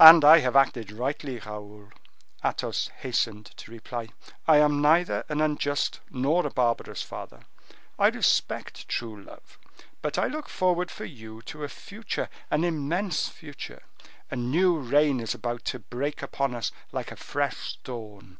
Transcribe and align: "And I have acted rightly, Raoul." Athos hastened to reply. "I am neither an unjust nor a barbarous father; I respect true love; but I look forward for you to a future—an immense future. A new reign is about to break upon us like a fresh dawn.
"And 0.00 0.24
I 0.24 0.38
have 0.38 0.56
acted 0.56 0.90
rightly, 0.90 1.38
Raoul." 1.38 1.90
Athos 2.42 2.88
hastened 3.00 3.50
to 3.58 3.70
reply. 3.70 4.08
"I 4.48 4.56
am 4.56 4.80
neither 4.80 5.26
an 5.28 5.42
unjust 5.42 6.00
nor 6.08 6.46
a 6.46 6.50
barbarous 6.50 7.02
father; 7.02 7.40
I 7.98 8.08
respect 8.08 8.88
true 8.88 9.22
love; 9.24 9.58
but 10.00 10.16
I 10.16 10.26
look 10.26 10.48
forward 10.48 10.90
for 10.90 11.04
you 11.04 11.42
to 11.42 11.64
a 11.64 11.68
future—an 11.68 12.64
immense 12.64 13.28
future. 13.28 13.82
A 14.30 14.36
new 14.36 14.78
reign 14.78 15.20
is 15.20 15.34
about 15.34 15.66
to 15.66 15.80
break 15.80 16.22
upon 16.22 16.54
us 16.54 16.72
like 16.90 17.12
a 17.12 17.16
fresh 17.16 17.76
dawn. 17.84 18.38